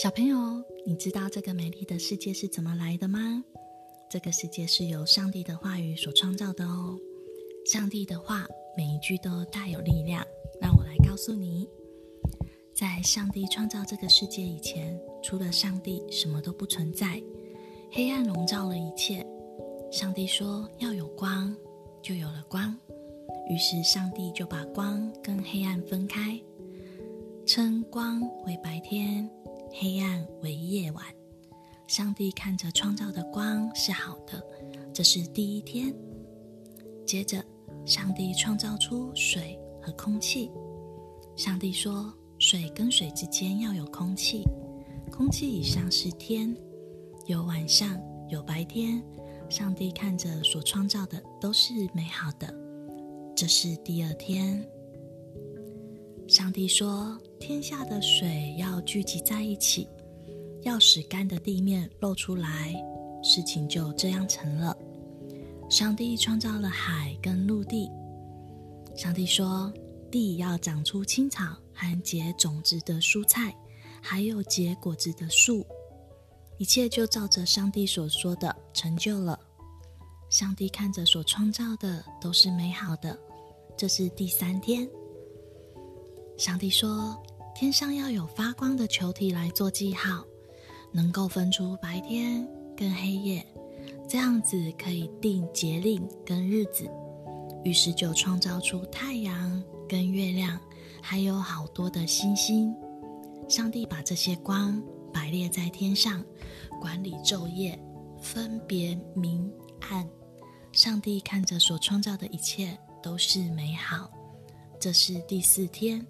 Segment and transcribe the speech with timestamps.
[0.00, 0.36] 小朋友，
[0.86, 3.42] 你知道这个美丽的世界是怎么来的吗？
[4.08, 6.96] 这个世界是由上帝的话语所创造的哦。
[7.66, 8.46] 上帝的话
[8.76, 10.24] 每一句都大有力量。
[10.62, 11.68] 让我来告诉你，
[12.72, 17.20] 在上帝创造这个世界以前，除了上帝，什么都不存在。
[17.90, 19.26] 黑暗笼罩了一切。
[19.90, 21.52] 上帝说要有光，
[22.00, 22.72] 就有了光。
[23.50, 26.40] 于是上帝就把光跟黑暗分开，
[27.44, 29.28] 称光为白天。
[29.72, 31.04] 黑暗为夜晚，
[31.86, 34.42] 上帝看着创造的光是好的，
[34.92, 35.94] 这是第一天。
[37.06, 37.44] 接着，
[37.86, 40.50] 上帝创造出水和空气。
[41.36, 44.44] 上帝说：“水跟水之间要有空气，
[45.10, 46.54] 空气以上是天，
[47.26, 49.02] 有晚上，有白天。”
[49.48, 52.54] 上帝看着所创造的都是美好的，
[53.34, 54.62] 这是第二天。
[56.28, 57.18] 上帝说。
[57.40, 59.88] 天下的水要聚集在一起，
[60.62, 62.74] 要使干的地面露出来，
[63.22, 64.76] 事情就这样成了。
[65.70, 67.88] 上帝创造了海跟陆地。
[68.96, 69.72] 上帝说
[70.10, 73.54] ：“地要长出青草和结种子的蔬菜，
[74.02, 75.64] 还有结果子的树。”
[76.58, 79.38] 一切就照着上帝所说的成就了。
[80.28, 83.16] 上帝看着所创造的都是美好的。
[83.76, 84.86] 这是第三天。
[86.38, 87.20] 上帝说。
[87.54, 90.24] 天上要有发光的球体来做记号，
[90.92, 93.44] 能够分出白天跟黑夜，
[94.08, 96.88] 这样子可以定节令跟日子。
[97.64, 100.56] 于是就创造出太阳跟月亮，
[101.02, 102.72] 还有好多的星星。
[103.48, 104.80] 上帝把这些光
[105.12, 106.24] 摆列在天上，
[106.80, 107.76] 管理昼夜，
[108.22, 109.52] 分别明
[109.90, 110.08] 暗。
[110.70, 114.08] 上帝看着所创造的一切都是美好。
[114.78, 116.06] 这是第四天。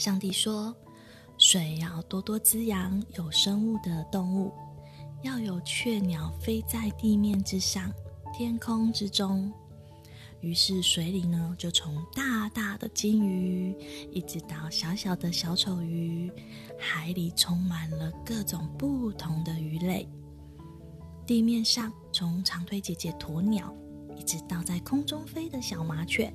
[0.00, 0.74] 上帝说
[1.36, 4.50] ：“水要多多滋养有生物的动物，
[5.22, 7.92] 要有雀鸟飞在地面之上、
[8.32, 9.52] 天空之中。”
[10.40, 13.76] 于是水里呢，就从大大的金鱼，
[14.10, 16.32] 一直到小小的小丑鱼，
[16.78, 20.08] 海里充满了各种不同的鱼类。
[21.26, 23.70] 地面上，从长腿姐姐鸵鸟，
[24.16, 26.32] 一直到在空中飞的小麻雀。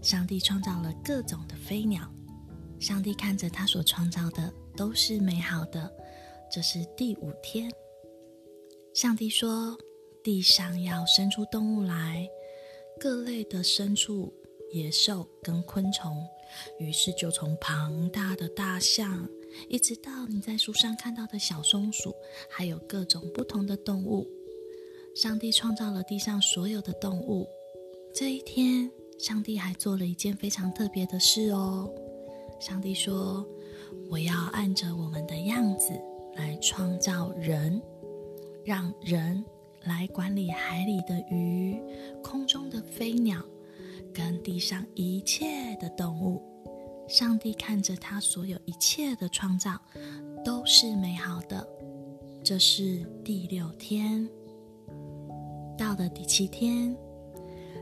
[0.00, 2.10] 上帝创造了各种的飞鸟。
[2.80, 5.90] 上帝看着他所创造的都是美好的，
[6.50, 7.70] 这是第五天。
[8.92, 9.76] 上帝说
[10.22, 12.28] ：“地上要生出动物来，
[13.00, 14.32] 各类的牲畜、
[14.72, 16.26] 野兽跟昆虫。”
[16.78, 19.28] 于是就从庞大的大象，
[19.68, 22.14] 一直到你在书上看到的小松鼠，
[22.48, 24.28] 还有各种不同的动物。
[25.16, 27.48] 上帝创造了地上所有的动物。
[28.12, 31.92] 这一天，上帝还做了一件非常特别的事哦。
[32.64, 33.46] 上帝说
[34.10, 35.92] ：“我要按着我们的样子
[36.34, 37.78] 来创造人，
[38.64, 39.44] 让人
[39.82, 41.78] 来管理海里的鱼、
[42.22, 43.44] 空中的飞鸟，
[44.14, 46.42] 跟地上一切的动物。”
[47.06, 49.78] 上帝看着他所有一切的创造
[50.42, 51.68] 都是美好的。
[52.42, 54.26] 这是第六天，
[55.76, 56.96] 到了第七天，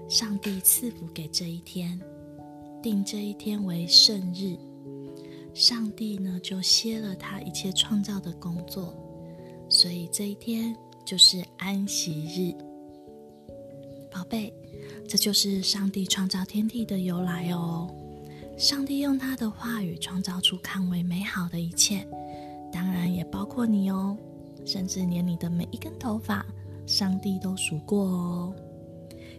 [0.08, 1.96] 上帝赐福给这一天，
[2.82, 4.58] 定这一天为圣日。
[5.54, 8.94] 上帝呢，就歇了他一切创造的工作，
[9.68, 10.74] 所以这一天
[11.04, 12.54] 就是安息日。
[14.10, 14.52] 宝贝，
[15.08, 17.88] 这就是上帝创造天地的由来哦。
[18.58, 22.06] 上帝用他的话语创造出看为美好的一切，
[22.70, 24.16] 当然也包括你哦，
[24.64, 26.44] 甚至连你的每一根头发，
[26.86, 28.54] 上帝都数过哦。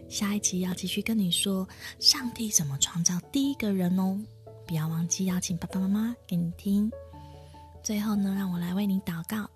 [0.08, 1.66] 下一集要继续跟你说，
[1.98, 4.20] 上帝怎么创造第一个人哦。
[4.66, 6.90] 不要忘记邀请爸爸妈妈给你听。
[7.82, 9.48] 最后呢，让我来为你祷告。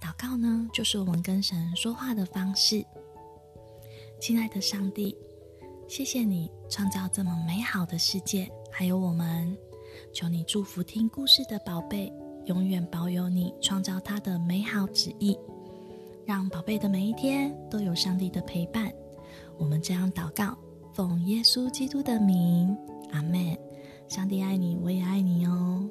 [0.00, 2.84] 祷告呢，就是我们跟神说话的方式。
[4.20, 5.16] 亲爱的上帝，
[5.86, 9.56] 谢谢你创造这么美好的世界，还有我们。
[10.12, 12.12] 求你祝福听故事的宝贝，
[12.46, 15.38] 永远保有你创造他的美好旨意，
[16.24, 18.92] 让宝贝的每一天都有上帝的陪伴。
[19.58, 20.56] 我们这样祷告，
[20.92, 22.76] 奉耶稣基督的名，
[23.12, 23.56] 阿门。
[24.10, 25.88] 上帝爱你，我也爱你哦。